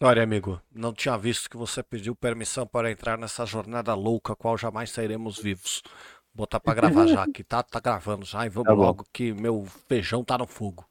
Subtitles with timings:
[0.00, 4.58] Olha, amigo, não tinha visto que você pediu permissão para entrar nessa jornada louca, qual
[4.58, 5.80] jamais sairemos vivos.
[6.34, 7.62] Vou botar pra gravar já aqui, tá?
[7.62, 10.84] Tá gravando já e vamos Tá logo que meu feijão tá no fogo.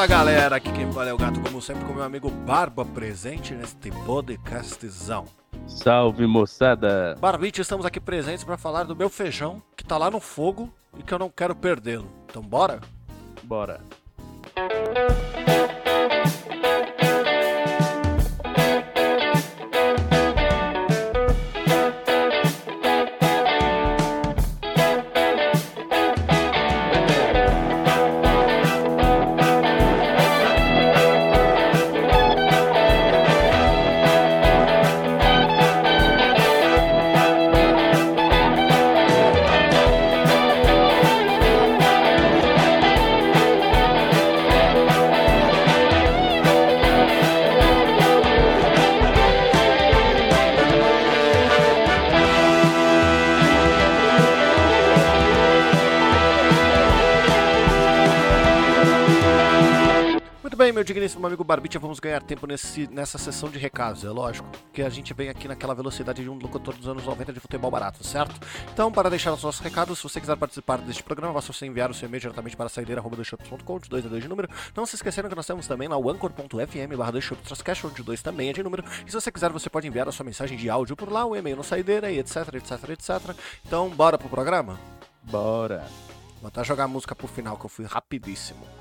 [0.00, 3.52] Fala galera, aqui quem fala é o gato, como sempre, com meu amigo Barba presente
[3.52, 5.26] neste podcastzão.
[5.66, 7.14] Salve moçada!
[7.20, 11.02] Barbite, estamos aqui presentes para falar do meu feijão, que tá lá no fogo e
[11.02, 12.10] que eu não quero perdê-lo.
[12.24, 12.80] Então bora?
[13.42, 13.82] Bora!
[60.90, 64.90] Digníssimo amigo Barbicha, vamos ganhar tempo nesse, nessa sessão de recados, é lógico, porque a
[64.90, 68.44] gente vem aqui naquela velocidade de um locutor dos anos 90 de futebol barato, certo?
[68.72, 71.92] Então, para deixar os nossos recados, se você quiser participar deste programa, basta você enviar
[71.92, 74.48] o seu e-mail diretamente para saideira.com, de 2 a 2 de número.
[74.74, 77.12] Não se esquecendo que nós temos também lá o anchor.fm barra
[77.84, 78.82] onde 2 também é de número.
[79.06, 81.36] E se você quiser, você pode enviar a sua mensagem de áudio por lá, o
[81.36, 83.36] e-mail no saideira e etc, etc, etc.
[83.64, 84.76] Então, bora pro programa?
[85.22, 85.86] Bora!
[86.40, 88.79] Vou até jogar a música pro final, que eu fui rapidíssimo.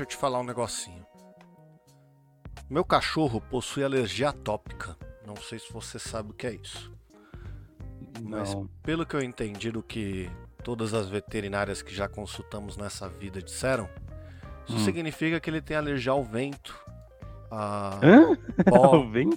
[0.00, 1.04] Deixa eu te falar um negocinho.
[2.70, 4.96] Meu cachorro possui alergia atópica.
[5.26, 6.90] Não sei se você sabe o que é isso.
[8.22, 8.66] Mas Não.
[8.82, 10.30] pelo que eu entendi do que
[10.64, 13.90] todas as veterinárias que já consultamos nessa vida disseram,
[14.66, 14.84] isso Hum.
[14.86, 16.74] significa que ele tem alergia ao vento,
[17.50, 18.38] a Hã?
[18.70, 19.28] pó, Vem?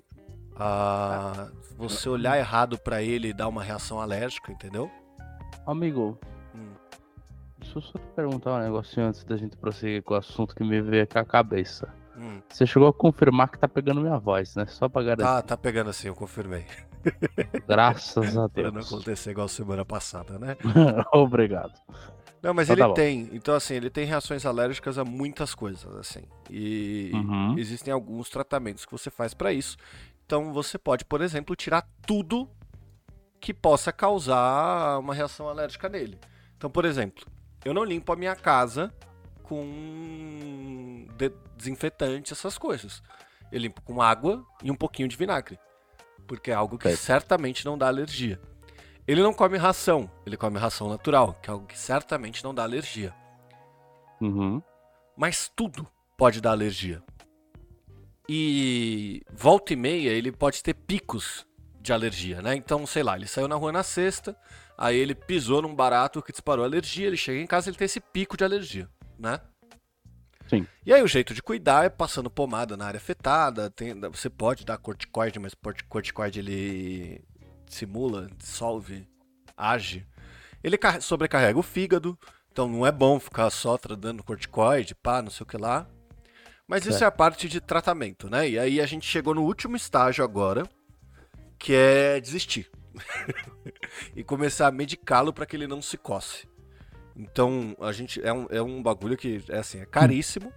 [0.56, 4.90] a você olhar errado pra ele e dar uma reação alérgica, entendeu?
[5.68, 6.18] Amigo.
[7.64, 10.64] Deixa eu só te perguntar um negocinho antes da gente prosseguir com o assunto que
[10.64, 11.92] me veio aqui à cabeça.
[12.18, 12.42] Hum.
[12.50, 14.66] Você chegou a confirmar que tá pegando minha voz, né?
[14.68, 15.24] Só pra garantir.
[15.24, 16.66] Tá, tá pegando assim, eu confirmei.
[17.68, 18.88] Graças a Pra não Deus.
[18.88, 20.56] acontecer igual semana passada, né?
[21.14, 21.74] Obrigado.
[22.42, 23.30] Não, mas Então ele tá tem.
[23.32, 26.24] Então, assim, ele tem reações alérgicas a muitas coisas, assim.
[26.50, 27.58] E Uhum.
[27.58, 29.78] existem alguns tratamentos que você faz pra isso.
[30.26, 32.50] Então, você pode, por exemplo, tirar tudo
[33.40, 36.20] que possa causar uma reação alérgica nele.
[36.58, 37.26] Então, por exemplo,
[37.66, 38.94] eu não limpo a minha casa
[39.44, 43.02] com de- desinfetante, essas coisas.
[43.52, 45.60] Eu limpo com água e um pouquinho de vinagre.
[46.28, 47.02] Porque é algo que Certo.
[47.02, 48.40] certamente não dá alergia.
[49.08, 52.64] Ele não come ração, ele come ração natural, que é algo que certamente não dá
[52.64, 53.14] alergia.
[54.22, 54.62] Uhum.
[55.16, 55.86] Mas tudo
[56.18, 57.04] pode dar alergia.
[58.28, 61.46] E volta e meia ele pode ter picos
[61.84, 62.56] de alergia, né?
[62.56, 64.36] Então, sei lá, ele saiu na rua na sexta,
[64.78, 67.86] aí ele pisou num barato que disparou alergia, ele chega em casa e ele tem
[67.86, 68.90] esse pico de alergia,
[69.20, 69.40] né?
[70.50, 70.66] Sim.
[70.86, 74.66] E aí o jeito de cuidar é passando pomada na área afetada, tem- você pode
[74.66, 75.54] dar corticoide, mas
[75.90, 77.22] corticoide ele
[77.68, 79.08] simula, dissolve,
[79.58, 80.06] age.
[80.64, 82.18] Ele carre- sobrecarrega o fígado,
[82.52, 85.86] então não é bom ficar só dando corticoide, pá, não sei o que lá.
[86.68, 87.04] Mas isso Certo.
[87.04, 88.48] é a parte de tratamento, né?
[88.50, 90.64] E aí a gente chegou no último estágio agora,
[91.64, 92.70] que é desistir.
[94.16, 96.48] e começar a medicá-lo para que ele não se coce.
[97.16, 100.52] Então, a gente é um, é um bagulho que é assim, é caríssimo,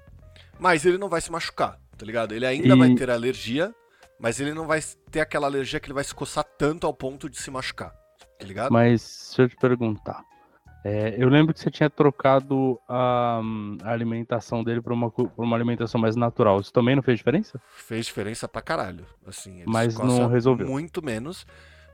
[0.59, 2.33] mas ele não vai se machucar, tá ligado?
[2.35, 3.75] Ele ainda E- vai ter alergia,
[4.19, 4.81] mas ele não vai
[5.11, 7.91] ter aquela alergia que ele vai se coçar tanto ao ponto de se machucar,
[8.39, 8.73] tá ligado?
[8.73, 10.23] Mas se eu te perguntar,
[10.89, 13.41] É, eu lembro que você tinha trocado a,
[13.83, 16.61] a alimentação dele para uma, pra uma alimentação mais natural.
[16.61, 17.61] Isso também não fez diferença?
[17.75, 19.05] Fez diferença pra caralho.
[19.27, 20.69] Assim, Mas não resolveu.
[20.69, 21.45] Muito menos.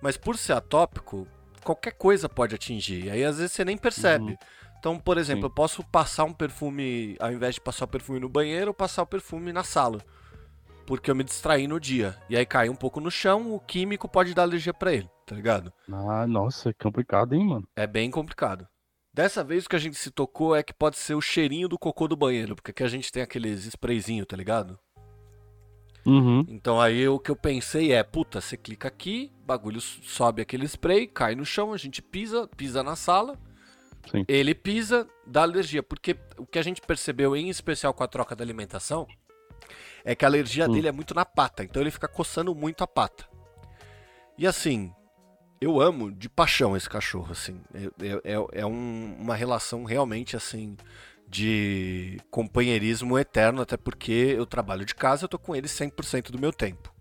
[0.02, 1.26] Mas por ser atópico,
[1.64, 3.10] qualquer coisa pode atingir.
[3.10, 4.32] Aí às vezes você nem percebe.
[4.32, 4.36] Uhum.
[4.78, 5.46] Então, por exemplo, Sim.
[5.46, 9.06] eu posso passar um perfume, ao invés de passar o perfume no banheiro, passar o
[9.06, 10.02] perfume na sala.
[10.86, 12.14] Porque eu me distraí no dia.
[12.28, 15.34] E aí cai um pouco no chão, o químico pode dar alergia pra ele, tá
[15.34, 15.72] ligado?
[15.90, 17.66] Ah, nossa, é complicado, hein, mano?
[17.74, 18.68] É bem complicado.
[19.14, 21.78] Dessa vez o que a gente se tocou é que pode ser o cheirinho do
[21.78, 24.78] cocô do banheiro, porque aqui a gente tem aqueles sprayzinho, tá ligado?
[26.04, 26.44] Uhum.
[26.48, 31.06] Então aí o que eu pensei é, puta, você clica aqui, bagulho sobe aquele spray,
[31.06, 33.38] cai no chão, a gente pisa, pisa na sala,
[34.10, 34.24] Sim.
[34.26, 35.82] ele pisa, dá alergia.
[35.82, 39.06] Porque o que a gente percebeu, em especial com a troca da alimentação,
[40.04, 40.72] é que a alergia Hum.
[40.72, 43.28] dele é muito na pata, então ele fica coçando muito a pata.
[44.36, 44.92] E assim,
[45.62, 47.60] eu amo de paixão esse cachorro, assim.
[47.72, 50.76] É, é- é- é um- uma relação realmente assim
[51.28, 56.38] de companheirismo eterno, até porque eu trabalho de casa, eu tô com ele 100% do
[56.38, 56.92] meu tempo.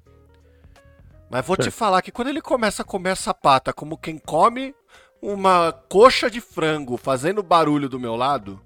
[1.29, 4.73] Mas vou te falar que quando ele começa a comer essa pata como quem come
[5.21, 8.59] uma coxa de frango fazendo barulho do meu lado,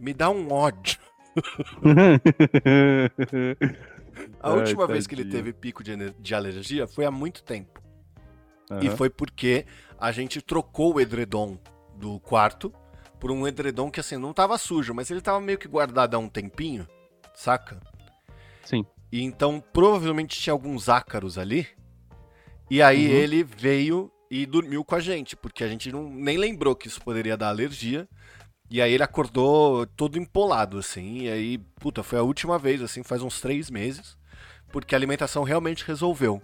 [0.00, 0.98] me dá um ódio.
[4.40, 7.80] A Ai, última vez que ele teve pico de, de alergia foi há muito tempo.
[8.80, 8.96] E Aham.
[8.96, 9.66] foi porque
[9.98, 11.58] a gente trocou o edredom
[11.96, 12.72] do quarto
[13.18, 16.18] por um edredom que assim não tava sujo, mas ele tava meio que guardado há
[16.18, 16.86] um tempinho,
[17.34, 17.80] saca?
[18.64, 18.84] Sim.
[19.10, 21.66] E então provavelmente tinha alguns ácaros ali.
[22.70, 23.12] E aí Uhum.
[23.12, 27.00] ele veio e dormiu com a gente, porque a gente não, nem lembrou que isso
[27.00, 28.06] poderia dar alergia.
[28.70, 31.22] E aí ele acordou todo empolado, assim.
[31.22, 34.18] E aí, puta, foi a última vez, assim, faz uns três meses.
[34.70, 36.42] Porque a alimentação realmente resolveu.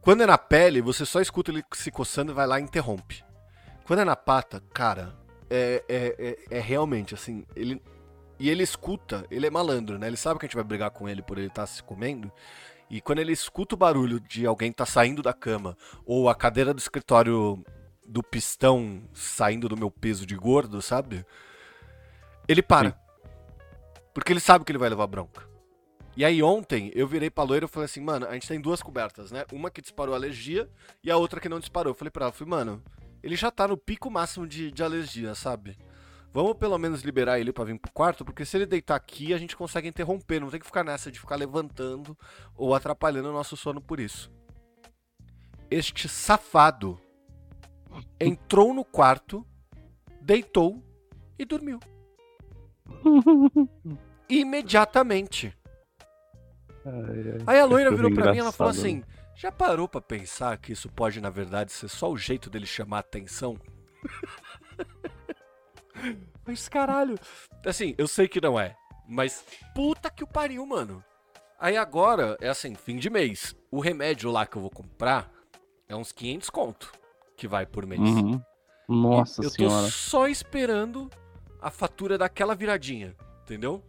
[0.00, 3.22] Quando é na pele, você só escuta ele se coçando e vai lá e interrompe.
[3.84, 5.14] Quando é na pata, cara,
[5.50, 7.44] é, é, é, é realmente assim.
[7.54, 7.82] Ele.
[8.38, 10.06] E ele escuta, ele é malandro, né?
[10.06, 12.32] Ele sabe que a gente vai brigar com ele por ele estar se comendo.
[12.88, 15.76] E quando ele escuta o barulho de alguém tá saindo da cama,
[16.06, 17.62] ou a cadeira do escritório
[18.06, 21.26] do pistão saindo do meu peso de gordo, sabe?
[22.48, 22.98] Ele para.
[24.14, 25.49] Porque ele sabe que ele vai levar bronca.
[26.16, 28.82] E aí ontem eu virei pra loira e falei assim, mano, a gente tem duas
[28.82, 29.44] cobertas, né?
[29.52, 30.68] Uma que disparou alergia
[31.02, 31.92] e a outra que não disparou.
[31.92, 32.82] Eu falei pra ela, falei, mano,
[33.22, 35.78] ele já tá no pico máximo de, de alergia, sabe?
[36.32, 39.38] Vamos pelo menos liberar ele pra vir pro quarto, porque se ele deitar aqui, a
[39.38, 42.16] gente consegue interromper, não tem que ficar nessa de ficar levantando
[42.54, 44.30] ou atrapalhando o nosso sono por isso.
[45.70, 47.00] Este safado
[48.18, 49.44] entrou no quarto,
[50.20, 50.82] deitou
[51.38, 51.80] e dormiu.
[54.28, 55.56] Imediatamente.
[56.84, 57.38] Ai, ai.
[57.46, 59.02] Aí a loira virou pra mim e ela falou assim:
[59.34, 63.00] Já parou pra pensar que isso pode, na verdade, ser só o jeito dele chamar
[63.00, 63.56] atenção?
[66.46, 67.18] mas caralho.
[67.64, 68.76] Assim, eu sei que não é.
[69.06, 69.44] Mas
[69.74, 71.04] puta que o pariu, mano.
[71.58, 73.54] Aí agora, é assim, fim de mês.
[73.70, 75.30] O remédio lá que eu vou comprar
[75.88, 76.92] é uns 500 conto
[77.36, 78.00] que vai por mês.
[78.00, 78.40] Uhum.
[78.88, 79.90] Nossa E eu tô senhora.
[79.90, 81.10] só esperando
[81.60, 83.84] a fatura daquela viradinha, entendeu?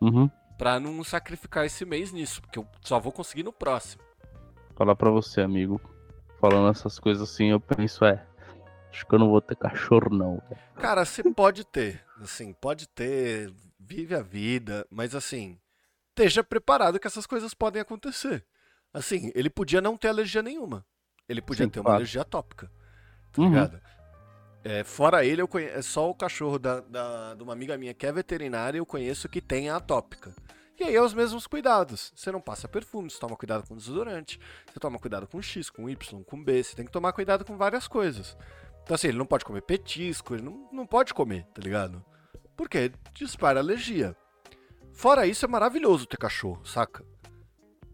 [0.00, 0.30] Uhum.
[0.58, 4.02] Pra não sacrificar esse mês nisso, porque eu só vou conseguir no próximo.
[4.74, 5.80] Falar pra você, amigo.
[6.40, 8.24] Falando essas coisas assim, eu penso, é.
[8.90, 10.42] Acho que eu não vou ter cachorro, não.
[10.76, 15.58] Cara, você pode ter, assim, pode ter, vive a vida, mas assim,
[16.10, 18.44] esteja preparado que essas coisas podem acontecer.
[18.92, 20.84] Assim, ele podia não ter alergia nenhuma.
[21.28, 21.96] Ele podia Sim, ter uma claro.
[21.96, 22.70] alergia atópica.
[23.32, 23.48] Tá Uhum.
[23.48, 23.80] ligado?
[24.64, 25.66] É, fora ele, eu conhe...
[25.66, 29.28] é só o cachorro da, da- de uma amiga minha que é veterinária, eu conheço
[29.28, 30.34] que tem a atópica.
[30.78, 32.12] E aí é os mesmos cuidados.
[32.14, 34.38] Você não passa perfume, você toma cuidado com desodorante,
[34.70, 37.56] você toma cuidado com X, com Y, com B, você tem que tomar cuidado com
[37.56, 38.36] várias coisas.
[38.82, 42.04] Então assim, ele não pode comer petisco, ele não, não pode comer, tá ligado?
[42.56, 44.14] Porque dispara alergia.
[44.92, 47.04] Fora isso, é maravilhoso ter cachorro, saca?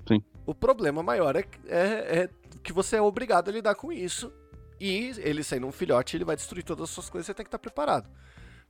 [0.07, 0.23] Sim.
[0.45, 2.31] O problema maior é, que- é, é
[2.63, 4.33] que você é obrigado a lidar com isso.
[4.81, 7.49] E ele sendo um filhote, ele vai destruir todas as suas coisas, você tem que
[7.49, 8.11] estar preparado.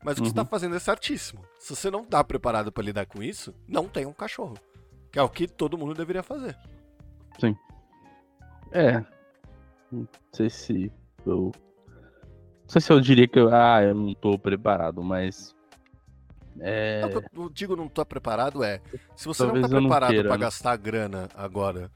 [0.02, 0.49] Mas o que você tá Uhum.
[0.49, 1.44] fazendo é certíssimo.
[1.59, 4.54] Se você não tá preparado pra lidar com isso, não tenha um cachorro.
[5.12, 6.56] Que é o que todo mundo deveria fazer.
[8.73, 9.04] É.
[9.90, 10.92] Não sei se
[11.26, 11.52] eu.
[11.54, 13.54] Não sei se eu diria que eu.
[13.54, 15.54] Ah, eu não tô preparado, mas.
[16.61, 17.02] É.
[17.04, 18.80] O que eu digo não tô preparado é,
[19.16, 20.44] se você não Talvez tá não preparado queira, pra né?
[20.44, 21.90] gastar grana agora,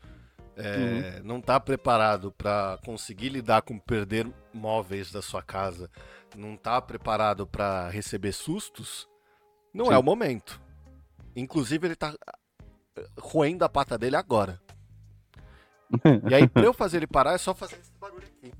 [0.56, 0.64] Uhum.
[0.64, 5.90] é, não tá preparado pra conseguir lidar com perder móveis da sua casa,
[6.34, 9.08] não tá preparado pra receber sustos,
[9.72, 9.92] não Sim.
[9.92, 10.60] é o momento.
[11.34, 12.14] Inclusive ele tá
[12.96, 14.60] eh, roendo a pata dele agora.
[16.28, 18.52] E aí pra eu fazer ele parar é só fazer esse barulho aqui.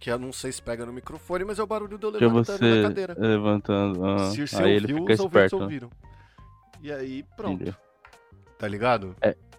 [0.00, 2.58] que eu não sei se pega no microfone, mas é o barulho de eu levantando
[2.58, 3.14] você na cadeira.
[3.18, 4.04] levantando.
[4.06, 5.56] ah, Se você aí ele ouviu, fica os esperto.
[5.60, 5.90] ouviram.
[6.82, 7.62] E aí, pronto.
[7.62, 7.76] Entendi.
[8.58, 9.14] Tá ligado?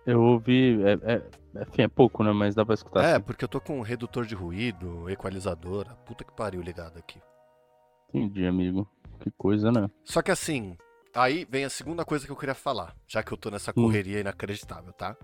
[0.06, 0.80] Eu ouvi.
[0.84, 2.32] É, é, enfim, é pouco, né?
[2.32, 3.04] Mas dá pra escutar.
[3.04, 3.22] É, assim.
[3.22, 7.20] porque eu tô com um redutor de ruído, equalizador, a puta que pariu ligado aqui.
[8.14, 8.90] Entendi, amigo.
[9.20, 9.90] Que coisa, né?
[10.04, 10.78] Só que assim,
[11.14, 13.84] aí vem a segunda coisa que eu queria falar, já que eu tô nessa Hum.
[13.84, 15.16] correria inacreditável, tá?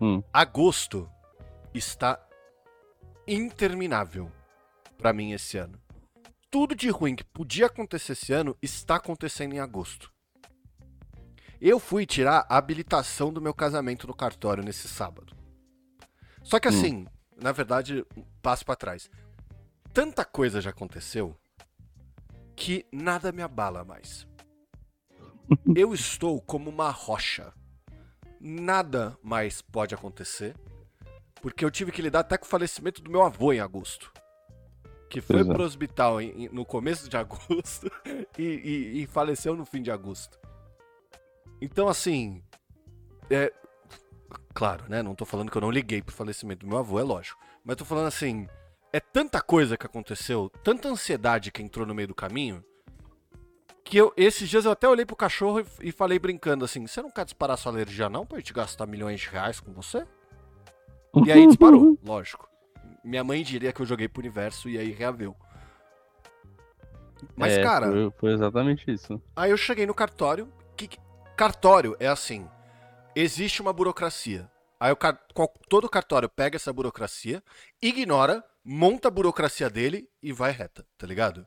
[0.00, 0.22] Hum.
[0.32, 1.08] Agosto
[1.72, 2.20] está
[3.26, 4.30] interminável
[4.98, 5.80] pra mim esse ano.
[6.50, 10.12] Tudo de ruim que podia acontecer esse ano está acontecendo em agosto.
[11.60, 15.34] Eu fui tirar a habilitação do meu casamento no cartório nesse sábado.
[16.42, 16.70] Só que Hum.
[16.70, 17.06] assim,
[17.40, 19.10] na verdade, um passo pra trás.
[19.92, 21.34] Tanta coisa já aconteceu
[22.56, 24.26] que nada me abala mais.
[25.76, 27.52] Eu estou como uma rocha.
[28.40, 30.54] Nada mais pode acontecer.
[31.40, 34.10] Porque eu tive que lidar até com o falecimento do meu avô em agosto.
[35.10, 35.44] Que foi é.
[35.44, 37.90] pro hospital em- em- no começo de agosto
[38.38, 40.38] e, e- e faleceu no fim de agosto.
[41.60, 42.42] Então, assim.
[43.30, 43.52] É.
[44.54, 45.02] Claro, né?
[45.02, 47.38] Não tô falando que eu não liguei pro falecimento do meu avô, é lógico.
[47.62, 48.48] Mas tô falando assim.
[48.94, 52.64] É tanta coisa que aconteceu, tanta ansiedade que entrou no meio do caminho,
[53.82, 57.02] que eu, esses dias eu até olhei pro cachorro e, e falei brincando assim: Você
[57.02, 60.06] não quer disparar sua alergia, não, pra gente gastar milhões de reais com você?
[61.26, 62.48] E aí disparou, lógico.
[63.02, 65.34] Minha mãe diria que eu joguei pro universo e aí reaveu.
[67.34, 69.20] Mas, É, cara, Foi, foi exatamente isso.
[69.34, 70.48] aí eu cheguei no cartório.
[70.76, 70.88] Que,
[71.36, 72.48] cartório é assim:
[73.12, 74.48] existe uma burocracia.
[74.78, 74.96] Aí o
[75.68, 77.42] todo cartório pega essa burocracia,
[77.82, 81.46] ignora, monta a burocracia dele e vai reta, tá ligado?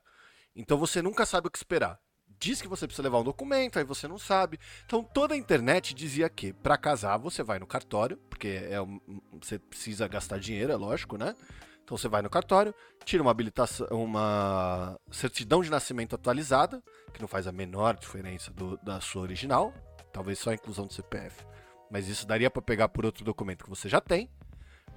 [0.56, 2.00] Então você nunca sabe o que esperar.
[2.40, 4.60] Diz que você precisa levar um documento, aí você não sabe.
[4.86, 9.00] Então toda a internet dizia que pra casar você vai no cartório, porque é um-
[9.42, 11.36] você precisa gastar dinheiro, é lógico, né?
[11.84, 16.84] Então você vai no cartório, tira uma habilitação, uma certidão de nascimento atualizada,
[17.14, 19.74] que não faz a menor diferença do- da sua original,
[20.12, 21.46] talvez só a inclusão do CPF.
[21.90, 24.30] Mas isso daria pra pegar por outro documento que você já tem.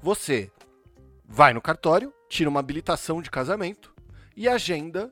[0.02, 0.50] Você
[1.30, 3.94] vai no cartório, tira uma habilitação de casamento
[4.36, 5.10] e agenda.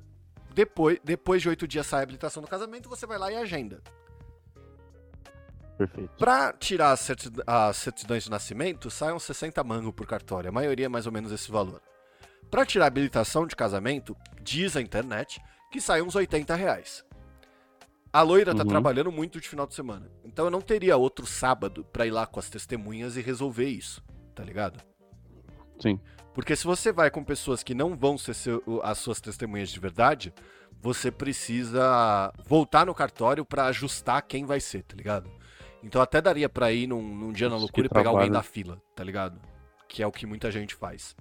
[0.52, 3.80] Depois, depois de oito dias sai a habilitação do casamento, você vai lá e agenda.
[5.76, 6.10] Perfeito.
[6.18, 10.48] Pra tirar as, certid- as certidões de nascimento, saem uns 60 mango por cartório.
[10.48, 11.80] A maioria é mais ou menos esse valor.
[12.50, 17.04] Pra tirar a habilitação de casamento, diz a internet que sai uns 80 reais.
[18.12, 18.68] A loira tá Uhum.
[18.68, 20.10] trabalhando muito de final de semana.
[20.24, 24.02] Então eu não teria outro sábado pra ir lá com as testemunhas e resolver isso,
[24.34, 24.82] tá ligado?
[25.80, 26.00] Sim.
[26.34, 29.80] Porque se você vai com pessoas que não vão ser seu- as suas testemunhas de
[29.80, 30.32] verdade,
[30.80, 35.30] você precisa voltar no cartório pra ajustar quem vai ser, tá ligado?
[35.82, 38.80] Então até daria pra ir num, num dia na loucura e pegar alguém da fila,
[38.94, 39.40] tá ligado?
[39.88, 41.16] Que é o que muita gente faz.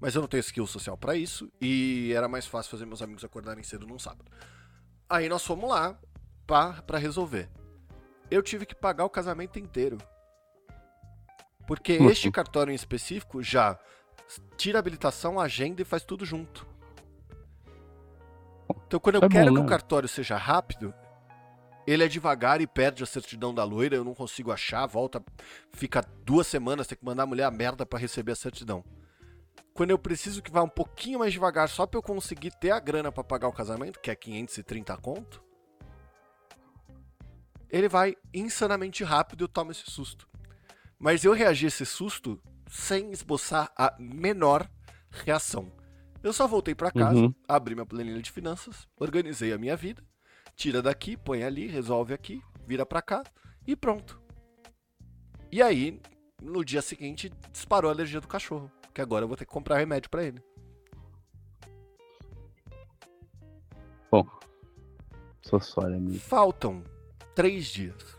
[0.00, 3.24] Mas eu não tenho skill social pra isso e era mais fácil fazer meus amigos
[3.24, 4.30] acordarem cedo num sábado.
[5.08, 5.98] Aí nós fomos lá
[6.46, 7.48] pra resolver.
[8.30, 9.98] Eu tive que pagar o casamento inteiro.
[11.68, 13.78] Porque Como este cartório em específico já
[14.56, 16.66] tira habilitação, agenda e faz tudo junto.
[18.86, 19.66] Então quando eu É bom, quero que né?
[19.66, 20.94] o cartório seja rápido,
[21.86, 25.22] ele é devagar e perde a certidão da loira, eu não consigo achar, volta,
[25.74, 28.82] fica duas semanas, tem que mandar a mulher a merda pra receber a certidão.
[29.74, 32.80] Quando eu preciso que vá um pouquinho mais devagar, só pra eu conseguir ter a
[32.80, 35.44] grana pra pagar o casamento, que é 530 conto,
[37.70, 40.27] ele vai insanamente rápido e eu tomo esse susto.
[40.98, 44.68] Mas eu reagi a esse susto sem esboçar a menor
[45.10, 45.72] reação.
[46.22, 47.34] Eu só voltei pra casa, Uhum.
[47.46, 50.02] abri minha planilha de finanças, organizei a minha vida,
[50.56, 53.22] tira daqui, põe ali, resolve aqui, vira pra cá
[53.66, 54.20] e pronto.
[55.52, 56.00] E aí,
[56.42, 59.78] no dia seguinte, disparou a alergia do cachorro, que agora eu vou ter que comprar
[59.78, 60.42] remédio pra ele.
[64.10, 64.26] Bom.
[65.42, 66.18] Só sorry, amigo.
[66.18, 66.82] Faltam
[67.34, 68.17] três dias.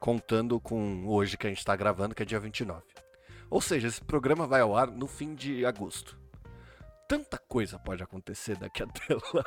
[0.00, 2.82] Contando com hoje que a gente tá gravando, que é dia 29.
[3.48, 6.18] Ou seja, esse programa vai ao ar no fim de agosto.
[7.08, 9.44] Tanta coisa pode acontecer daqui até lá.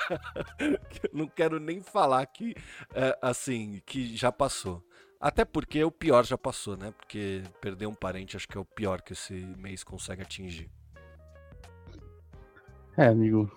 [0.90, 2.56] que eu não quero nem falar que,
[2.94, 4.84] é, assim, que já passou.
[5.20, 6.94] Até porque o pior já passou, né?
[6.98, 10.70] Porque perder um parente acho que é o pior que esse mês consegue atingir.
[12.98, 13.52] É, amigo.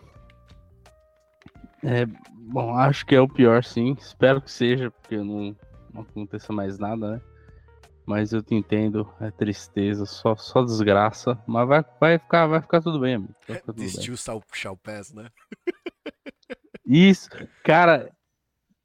[1.85, 3.93] É, bom, acho que é o pior, sim.
[3.99, 5.57] Espero que seja, porque não,
[5.93, 7.21] não aconteça mais nada, né?
[8.05, 11.41] Mas eu te entendo, é tristeza, só, só desgraça.
[11.47, 13.35] Mas vai, vai, ficar, vai ficar tudo bem, amigo.
[13.47, 13.73] Vai ficar.
[13.73, 15.29] Desistiu o puxar o pés, né?
[16.85, 17.31] Isso,
[17.63, 18.11] cara,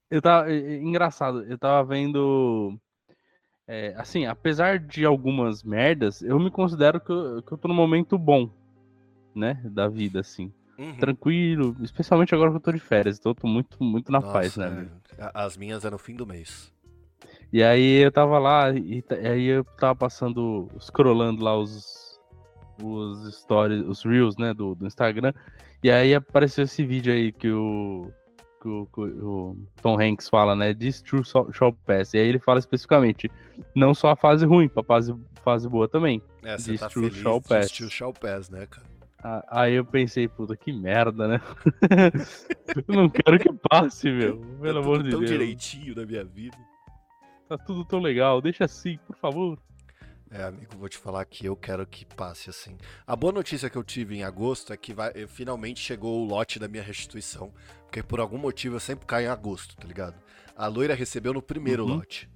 [0.10, 0.54] eu tava.
[0.54, 2.78] Engraçado, eu tava vendo.
[3.68, 7.74] É, assim, apesar de algumas merdas, eu me considero que eu, que eu tô num
[7.74, 8.50] momento bom,
[9.36, 9.60] né?
[9.66, 10.54] Da vida, assim.
[10.78, 10.96] Uhum.
[10.96, 14.32] Tranquilo, especialmente agora que eu tô de férias, então eu tô muito, muito na Nossa,
[14.32, 14.88] paz, né?
[15.18, 15.32] é.
[15.34, 16.72] As minhas é no fim do mês.
[17.51, 22.20] E aí eu tava lá, e, e aí eu tava passando, scrollando lá os,
[22.84, 25.34] os stories, os reels, né, do, do Instagram,
[25.82, 28.12] e aí apareceu esse vídeo aí que o,
[28.62, 32.39] que o, que o Tom Hanks fala, né, This True Shall Pass, e aí ele
[32.39, 33.32] fala especificamente,
[33.74, 36.22] não só a fase ruim, pra fase, fase boa também.
[36.44, 37.68] É, você This tá true feliz shall pass.
[37.68, 38.88] Still Shall Pass, né, cara?
[39.50, 41.42] Aí eu pensei, puta, que merda, né?
[42.88, 45.32] eu não quero que passe, meu, pelo tá amor de tão Deus.
[45.32, 46.58] direitinho na minha vida.
[47.48, 49.60] Tá tudo tão legal, deixa assim, por favor.
[50.30, 52.77] É, amigo, vou te falar que eu quero que passe assim.
[53.06, 56.25] A boa notícia que eu tive em agosto é que vai, eh, finalmente chegou o
[56.25, 57.54] lote da minha restituição.
[57.86, 60.22] Porque por algum motivo eu sempre caio em agosto, tá ligado?
[60.56, 61.96] A loira recebeu no primeiro Uhum.
[61.96, 62.30] lote.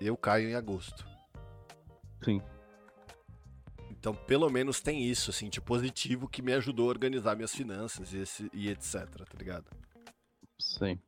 [0.00, 1.06] Eu caio em agosto.
[2.24, 2.42] Sim.
[3.90, 8.12] Então, pelo menos tem isso, assim, de positivo que me ajudou a organizar minhas finanças
[8.12, 9.66] e, esse- e etc, tá ligado?
[10.58, 10.98] Sim.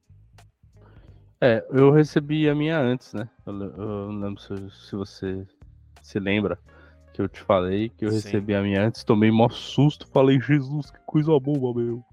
[1.44, 3.28] É, eu recebi a minha antes, né?
[3.44, 5.44] Eu, eu não lembro se, se você
[6.00, 6.56] se lembra
[7.12, 8.14] que eu te falei que eu Sim.
[8.14, 12.04] recebi a minha antes, tomei mó susto, falei, Jesus, que coisa boa, meu.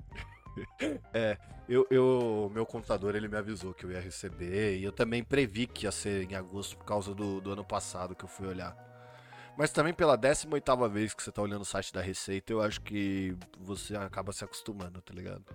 [1.71, 5.67] Eu, eu, meu contador, ele me avisou que eu ia receber e eu também previ
[5.67, 8.75] que ia ser em agosto por causa do, do ano passado que eu fui olhar.
[9.55, 12.81] Mas também pela 18ª vez que você tá olhando o site da Receita, eu acho
[12.81, 15.45] que você acaba se acostumando, tá ligado?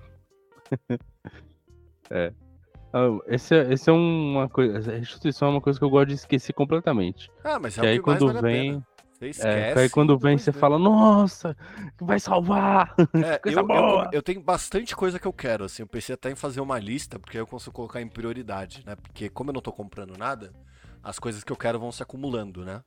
[2.95, 6.09] Ah, Esse, é- esse é uma coisa, a restituição é uma coisa que eu gosto
[6.09, 7.29] de esquecer completamente.
[7.43, 8.87] Ah, mas é Que aí que mais quando vale a vem, pena.
[9.13, 9.73] Você é, esquece.
[9.73, 11.57] que aí quando vem você fala, nossa,
[12.01, 12.95] vai salvar.
[13.25, 14.09] É, Coisa eu, eu, boa.
[14.13, 17.19] eu tenho bastante coisa que eu quero, assim, eu pensei até em fazer uma lista,
[17.19, 18.95] porque aí eu consigo colocar em prioridade, né?
[18.97, 20.53] Porque como eu não tô comprando nada,
[21.03, 22.81] as coisas que eu quero vão se acumulando, né?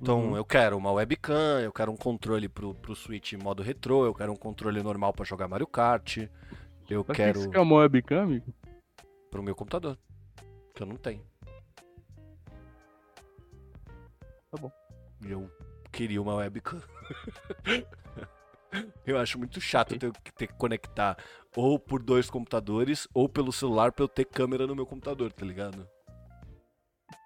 [0.00, 0.36] Então, Uhum.
[0.36, 4.14] eu quero uma webcam, eu quero um controle pro, pro Switch em modo retrô, eu
[4.14, 6.16] quero um controle normal pra jogar Mario Kart,
[6.90, 8.52] eu que quero você quer uma webcam, amigo?
[9.32, 9.98] Pro meu computador,
[10.74, 11.24] que eu não tenho.
[14.50, 14.70] Tá bom.
[15.24, 15.50] Eu
[15.90, 16.82] queria uma webcam.
[19.06, 20.10] eu acho muito chato Ok.
[20.10, 21.16] ter que ter que conectar
[21.56, 25.46] ou por dois computadores ou pelo celular pra eu ter câmera no meu computador, tá
[25.46, 25.88] ligado?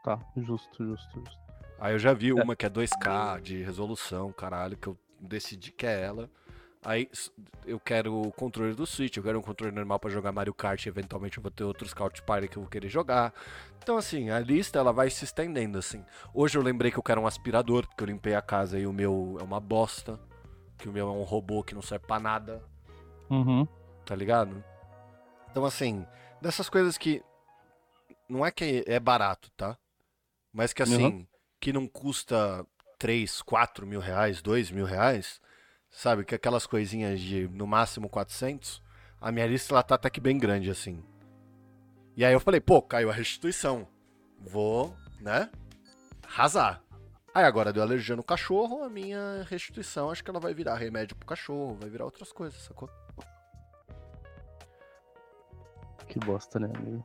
[0.05, 1.39] Tá, justo, justo, justo.
[1.81, 5.85] Aí eu já vi uma que é 2K de resolução, caralho, que eu decidi que
[5.85, 6.31] é ela.
[6.89, 7.11] Aí
[7.67, 10.87] eu quero o controle do Switch, eu quero um controle normal pra jogar Mario Kart,
[10.87, 13.35] eventualmente eu vou ter outros Couch Party que eu vou querer jogar.
[13.83, 16.05] Então assim, a lista ela vai se estendendo assim.
[16.33, 18.93] Hoje eu lembrei que eu quero um aspirador, porque eu limpei a casa e o
[18.93, 20.21] meu é uma bosta,
[20.79, 22.63] que o meu é um robô que não serve pra nada,
[23.29, 23.67] Uhum.
[24.05, 24.63] tá ligado?
[25.51, 26.07] Então assim,
[26.41, 27.21] dessas coisas que
[28.29, 29.77] não é que é barato, tá?
[30.53, 31.27] Mas que assim, Uhum.
[31.59, 32.65] que não custa
[32.97, 35.41] 3, 4 mil reais, 2 mil reais,
[35.97, 36.27] sabe?
[36.27, 38.83] Que aquelas coisinhas de no máximo 400,
[39.19, 41.03] a minha lista ela tá até que bem grande assim.
[42.15, 43.89] E aí eu falei, pô, caiu a restituição.
[44.39, 45.51] Vou, né?
[46.23, 46.83] Arrasar.
[47.35, 51.17] Aí agora deu alergia no cachorro, a minha restituição acho que ela vai virar remédio
[51.17, 52.91] pro cachorro, vai virar outras coisas, sacou?
[56.09, 57.05] Que bosta, né, amigo?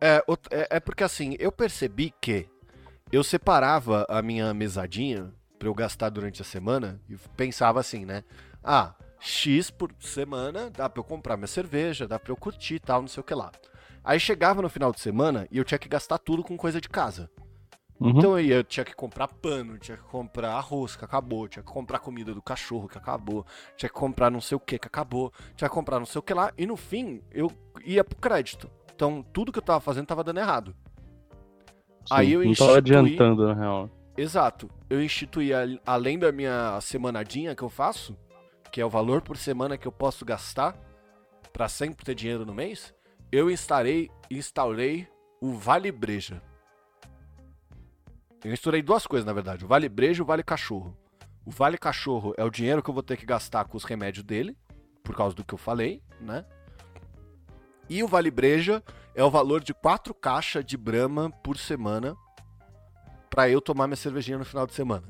[0.00, 2.48] É, é, é porque assim, eu percebi que
[3.10, 5.32] eu separava a minha mesadinha
[5.64, 8.22] pra eu gastar durante a semana e pensava assim, né?
[8.62, 13.00] Ah, X por semana dá pra eu comprar minha cerveja, dá pra eu curtir tal,
[13.00, 13.50] não sei o que lá.
[14.04, 16.88] Aí chegava no final de semana e eu tinha que gastar tudo com coisa de
[16.90, 17.30] casa.
[17.98, 18.10] Uhum.
[18.10, 21.72] Então aí eu tinha que comprar pano, tinha que comprar arroz que acabou, tinha que
[21.72, 25.32] comprar comida do cachorro que acabou, tinha que comprar não sei o que que acabou,
[25.56, 27.50] tinha que comprar não sei o que lá, e no fim eu
[27.86, 28.70] ia pro crédito.
[28.94, 30.76] Então tudo que eu tava fazendo tava dando errado.
[32.10, 33.90] aí eu não tava instituí- adiantando, na real.
[34.16, 34.70] Exato.
[34.88, 35.50] Eu instituí,
[35.84, 38.16] além da minha semanadinha que eu faço,
[38.70, 40.76] que é o valor por semana que eu posso gastar
[41.52, 42.94] pra sempre ter dinheiro no mês,
[43.30, 45.08] eu instalei, instaurei
[45.40, 46.42] o Vale Breja.
[48.44, 49.64] Eu misturei duas coisas, na verdade.
[49.64, 50.96] O Vale Breja e o Vale Cachorro.
[51.44, 54.24] O Vale Cachorro é o dinheiro que eu vou ter que gastar com os remédios
[54.24, 54.56] dele,
[55.02, 56.44] por causa do que eu falei, né?
[57.88, 58.82] E o Vale Breja
[59.14, 62.16] é o valor de quatro caixas de Brahma por semana
[63.34, 65.02] pra eu tomar minha cervejinha no final de semana.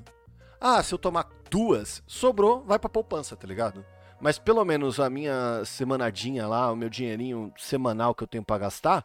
[0.59, 3.85] Ah, se eu tomar duas, sobrou, vai pra poupança, tá ligado?
[4.19, 8.57] Mas pelo menos a minha semanadinha lá, o meu dinheirinho semanal que eu tenho pra
[8.57, 9.05] gastar,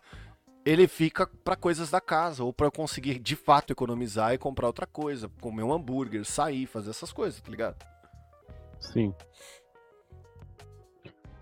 [0.65, 4.67] ele fica pra coisas da casa ou pra eu conseguir de fato economizar e comprar
[4.67, 7.75] outra coisa, comer um hambúrguer, sair, fazer essas coisas, tá ligado?
[8.79, 9.13] Sim.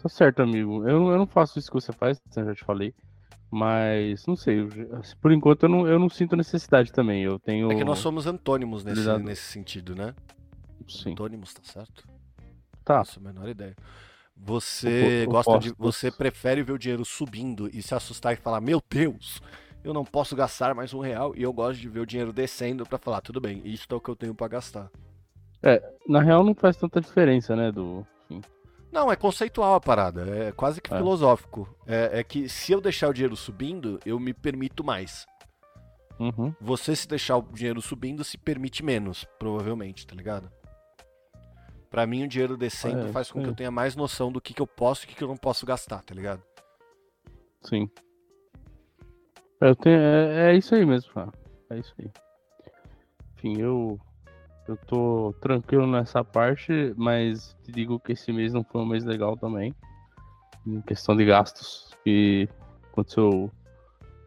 [0.02, 0.88] Tá certo, amigo.
[0.88, 2.92] Eu, eu não faço isso que você faz, eu já te falei.
[3.50, 4.68] Mas, não sei,
[5.22, 7.24] por enquanto eu não, eu não sinto necessidade também.
[7.24, 7.72] Eu tenho.
[7.72, 9.24] É que nós somos antônimos nesse, Exato.
[9.24, 10.14] nesse sentido, né?
[10.88, 11.12] Sim.
[11.12, 12.04] Antônimos, tá certo?
[12.84, 12.98] Tá.
[12.98, 13.76] Nossa, a menor ideia.
[14.36, 15.74] Você gosta de.
[15.78, 19.42] Você prefere ver o dinheiro subindo e se assustar e falar, meu Deus,
[19.84, 21.34] eu não posso gastar mais um real.
[21.36, 24.02] E eu gosto de ver o dinheiro descendo pra falar, tudo bem, isso é o
[24.02, 24.92] que eu tenho pra gastar.
[26.08, 27.72] Na real não faz tanta diferença, né?
[27.72, 28.06] Do.
[28.30, 28.57] enfim.
[28.98, 30.98] Não, é conceitual a parada, é quase que É.
[30.98, 31.70] filosófico.
[31.86, 35.24] É, é que se eu deixar o dinheiro subindo, eu me permito mais.
[36.20, 36.52] Uhum.
[36.60, 40.52] Você se deixar o dinheiro subindo se permite menos, provavelmente, tá ligado?
[41.92, 44.52] Pra mim, o dinheiro descendo É, faz com que eu tenha mais noção do que,
[44.52, 46.42] que eu posso e o que, que eu não posso gastar, tá ligado?
[47.62, 47.88] Sim.
[49.62, 51.32] Eu tenho, é, é isso aí mesmo, cara.
[51.70, 52.10] É isso aí.
[53.36, 54.00] Enfim, eu.
[54.68, 59.06] Eu tô tranquilo nessa parte, mas te digo que esse mês não foi um mês
[59.06, 59.74] legal também.
[60.66, 61.96] Em questão de gastos.
[62.06, 62.50] E
[62.92, 63.50] aconteceu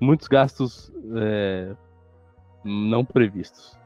[0.01, 1.77] muitos gastos é,
[2.65, 3.77] não previstos.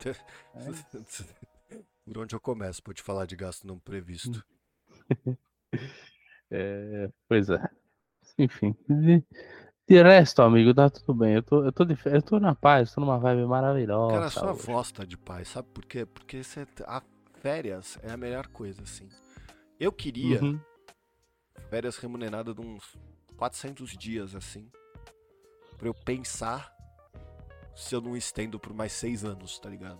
[2.04, 4.44] Por onde eu começo pra te falar de gasto não previsto?
[6.52, 7.64] É, pois é.
[8.36, 8.74] Enfim.
[9.90, 11.34] De, resto, amigo, tá tudo bem.
[11.34, 14.12] Eu tô, eu tô, de, eu tô na paz, tô numa vibe maravilhosa.
[14.12, 14.62] Cara, sua hoje.
[14.62, 16.06] voz tá de paz, sabe por quê?
[16.06, 17.02] Porque você, a
[17.40, 19.08] férias é a melhor coisa, assim.
[19.80, 20.60] Eu queria Uhum.
[21.68, 22.96] férias remuneradas de uns
[23.36, 24.70] 400 dias, assim,
[25.76, 26.72] pra eu pensar
[27.74, 29.98] se eu não estendo por mais seis anos, tá ligado?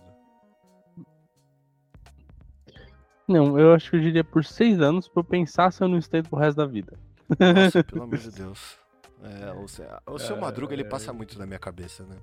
[3.27, 5.97] Não, eu acho que eu diria por seis anos pra eu pensar se eu não
[5.97, 6.97] estendo pro resto da vida.
[7.41, 8.80] Nossa, pelo amor de Deus.
[9.23, 12.17] É, o, seu, o seu É, Madruga, ele passa muito na minha cabeça, né?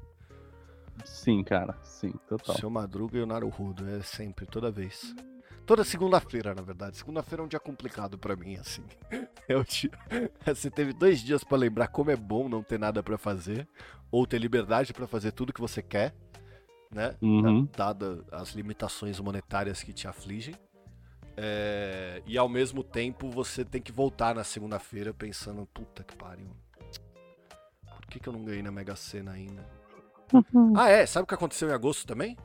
[1.05, 2.57] Sim, cara, sim, total.
[2.57, 5.15] O seu Madruga e o Naruhodo, é sempre, toda vez.
[5.65, 6.97] Toda segunda-feira, na verdade.
[6.97, 8.83] Segunda-feira é um dia complicado pra mim, assim.
[9.49, 9.91] É o dia...
[10.45, 13.67] Você teve dois dias pra lembrar como é bom não ter nada pra fazer,
[14.11, 16.15] ou ter liberdade pra fazer tudo que você quer,
[16.91, 17.15] né?
[17.23, 17.67] Uhum.
[17.75, 20.55] Dada as limitações monetárias que te afligem.
[21.35, 26.51] É, E ao mesmo tempo você tem que voltar na segunda-feira pensando, puta que pariu.
[28.09, 29.63] Por que, que eu não ganhei na Mega Sena ainda?
[30.75, 31.05] Ah, é?
[31.05, 32.39] Sabe o que aconteceu em agosto também?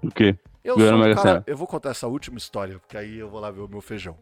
[0.00, 0.38] O quê?
[0.62, 3.40] Eu sou um Mega cara, eu vou contar essa última história, porque aí eu vou
[3.40, 4.16] lá ver o meu feijão.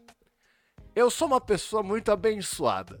[0.95, 2.99] Eu sou uma pessoa muito abençoada.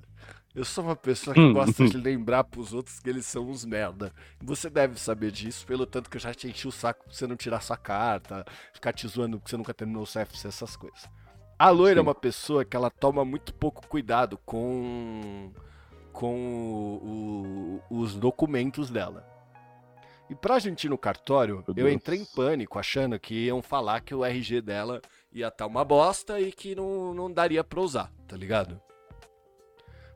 [0.53, 1.51] Eu sou uma pessoa que Hum.
[1.51, 4.13] gosta de lembrar pros outros que eles são uns merda.
[4.39, 7.25] Você deve saber disso, pelo tanto que eu já te enchi o saco pra você
[7.25, 11.09] não tirar sua carta, ficar te zoando porque você nunca terminou o CFC, essas coisas.
[11.57, 12.07] A loira é Sim.
[12.07, 15.51] uma pessoa que ela toma muito pouco cuidado com
[16.11, 16.35] com
[17.03, 19.25] o- o- os documentos dela.
[20.29, 24.13] E pra gente ir no cartório, eu entrei em pânico, achando que iam falar que
[24.13, 25.01] o RG dela
[25.33, 28.79] ia estar uma bosta e que não, não daria pra usar, tá ligado?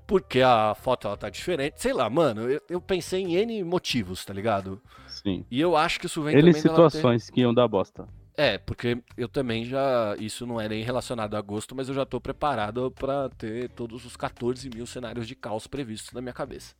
[0.06, 1.82] Porque a foto ela tá diferente.
[1.82, 4.82] Sei lá, mano, eu, eu pensei em N motivos, tá ligado?
[5.08, 5.46] Sim.
[5.50, 8.08] E eu acho que isso vem Ele também dela ter- situações que iam dar bosta.
[8.36, 10.16] É, porque eu também já.
[10.18, 14.06] Isso não é nem relacionado a agosto, mas eu já tô preparado pra ter todos
[14.06, 16.76] os 14 mil cenários de caos previstos na minha cabeça.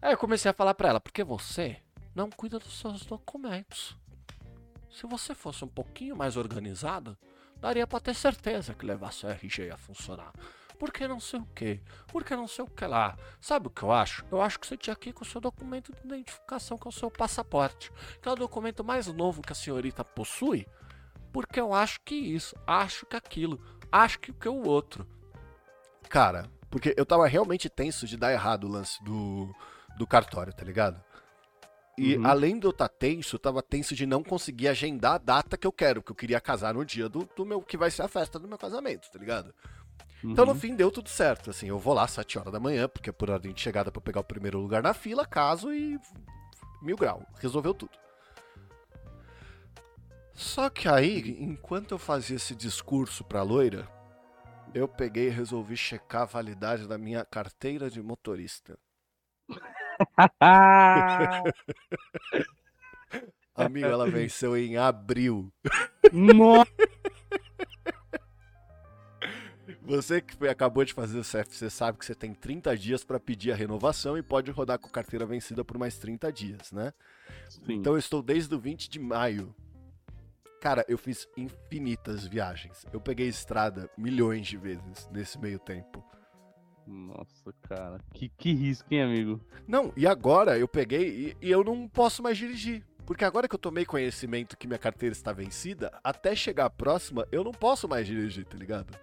[0.00, 1.76] Aí eu comecei a falar pra ela, porque você
[2.14, 3.96] não cuida dos seus documentos.
[4.90, 7.16] Se você fosse um pouquinho mais organizado,
[7.60, 10.32] daria pra ter certeza que levar seu RG ia funcionar.
[10.80, 13.16] Porque não sei o que, porque não sei o que lá.
[13.40, 14.24] Sabe o que eu acho?
[14.32, 16.90] Eu acho que você tinha que ir com o seu documento de identificação, que é
[16.90, 20.66] o seu passaporte que é o documento mais novo que a senhorita possui,
[21.32, 23.60] porque eu acho que isso, acho que aquilo,
[23.92, 25.06] acho que o que o outro.
[26.08, 29.54] Cara, porque eu tava realmente tenso de dar errado o lance do,
[29.98, 31.02] do cartório, tá ligado?
[31.98, 32.26] E Uhum.
[32.26, 35.66] além de eu estar tenso, eu tava tenso de não conseguir agendar a data que
[35.66, 38.08] eu quero, porque eu queria casar no dia do, do meu que vai ser a
[38.08, 39.54] festa do meu casamento, tá ligado?
[40.22, 40.58] Então no Uhum.
[40.58, 43.12] fim deu tudo certo, assim, eu vou lá às 7 horas da manhã, porque é
[43.12, 45.98] por ordem de chegada pra eu pegar o primeiro lugar na fila, caso e
[46.82, 47.92] mil grau, resolveu tudo.
[50.34, 53.88] Só que aí, enquanto eu fazia esse discurso pra loira,
[54.74, 58.78] eu peguei e resolvi checar a validade da minha carteira de motorista.
[63.54, 65.52] Amigo, ela venceu em abril.
[66.12, 66.70] Nossa!
[69.82, 73.52] Você que acabou de fazer o CFC sabe que você tem 30 dias pra pedir
[73.52, 76.92] a renovação e pode rodar com carteira vencida por mais 30 dias, né?
[77.48, 77.74] Sim.
[77.74, 79.54] Então eu estou desde o 20 de maio.
[80.60, 82.84] Cara, eu fiz infinitas viagens.
[82.92, 86.04] Eu peguei estrada milhões de vezes nesse meio tempo.
[86.86, 87.98] Nossa, cara.
[88.12, 89.40] Que, que risco, hein, amigo?
[89.66, 92.84] Não, e agora eu peguei e, e eu não posso mais dirigir.
[93.06, 97.26] Porque agora que eu tomei conhecimento que minha carteira está vencida, até chegar a próxima,
[97.32, 98.96] eu não posso mais dirigir, tá ligado?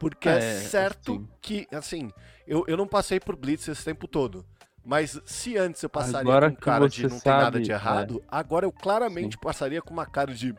[0.00, 2.10] Porque é, é certo que, assim,
[2.46, 4.46] eu, eu não passei por Blitz esse tempo todo.
[4.82, 8.22] Mas se antes eu passaria agora com cara de não sabe, tem nada de errado,
[8.22, 8.24] é.
[8.28, 9.40] agora eu claramente Sim.
[9.42, 10.54] passaria com uma cara de.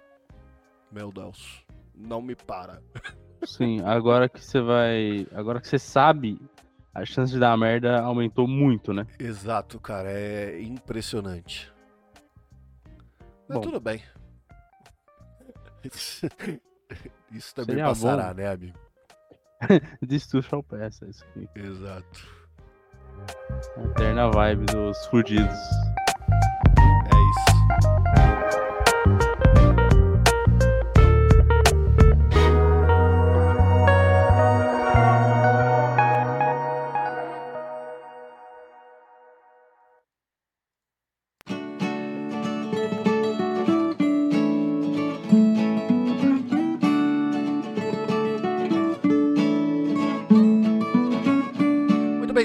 [0.91, 2.83] Meu Deus, não me para.
[3.43, 5.25] Sim, agora que você vai.
[5.33, 6.39] Agora que você sabe,
[6.93, 9.07] a chance de dar merda aumentou muito, né?
[9.17, 10.11] Exato, cara.
[10.11, 11.73] É impressionante.
[13.49, 14.03] Mas Bom, tudo bem.
[17.31, 18.33] Isso também passará, bom.
[18.35, 18.90] né, amigo?
[20.01, 21.47] Destuxa ao peça, isso aqui.
[21.55, 22.41] Exato.
[23.85, 25.59] Eterna vibe dos fudidos.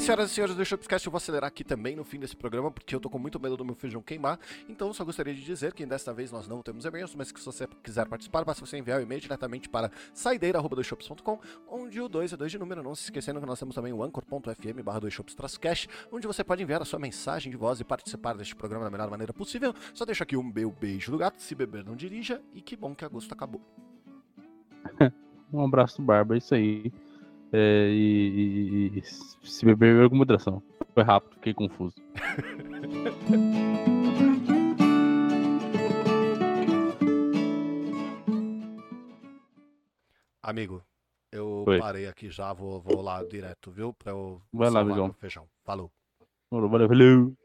[0.00, 2.94] Senhoras e senhores do Shopscast, eu vou acelerar aqui também no fim desse programa, porque
[2.94, 4.38] eu tô com muito medo do meu feijão queimar.
[4.68, 7.46] Então, só gostaria de dizer que desta vez nós não temos e-mails, mas que se
[7.46, 12.36] você quiser participar, basta você enviar o e-mail diretamente para saideira.com, onde o 2 é
[12.36, 12.82] 2 de número.
[12.82, 15.00] Não se esquecendo que nós temos também o anchor.fm barra
[15.60, 18.90] cash onde você pode enviar a sua mensagem de voz e participar deste programa da
[18.90, 19.74] melhor maneira possível.
[19.94, 22.94] Só deixa aqui um meu beijo do gato, se beber não dirija, e que bom
[22.94, 23.60] que agosto acabou.
[25.52, 26.92] um abraço do Barba, é isso aí.
[27.52, 30.62] É, e, e, e, se beber, com moderação.
[30.94, 31.94] Foi rápido, fiquei confuso.
[40.46, 40.80] Amigo,
[41.32, 41.80] eu Foi.
[41.80, 43.92] parei aqui já, vou, vou lá direto, viu?
[43.92, 45.12] Pra eu Vai lá, amigão.
[45.14, 45.48] feijão.
[45.64, 45.90] Falou.
[46.48, 47.36] Valeu, valeu.